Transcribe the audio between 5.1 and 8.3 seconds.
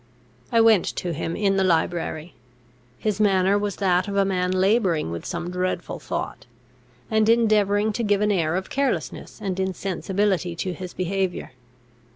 with some dreadful thought, and endeavouring to give